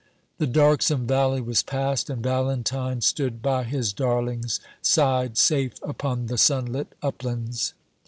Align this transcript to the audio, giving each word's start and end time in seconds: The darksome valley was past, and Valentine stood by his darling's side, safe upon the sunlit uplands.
The 0.39 0.47
darksome 0.47 1.05
valley 1.05 1.41
was 1.41 1.61
past, 1.61 2.09
and 2.09 2.23
Valentine 2.23 3.01
stood 3.01 3.39
by 3.43 3.65
his 3.65 3.93
darling's 3.93 4.59
side, 4.81 5.37
safe 5.37 5.73
upon 5.83 6.25
the 6.25 6.39
sunlit 6.39 6.95
uplands. 7.03 7.75